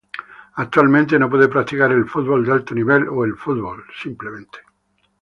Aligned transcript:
Actualmente 0.55 1.19
no 1.19 1.29
puedo 1.29 1.47
practicar 1.47 1.91
el 1.91 2.09
fútbol 2.09 2.43
de 2.43 2.51
alto 2.53 2.73
nivel, 2.73 3.07
o 3.07 3.23
el 3.23 3.35
fútbol, 3.35 3.83
simplemente. 4.01 4.57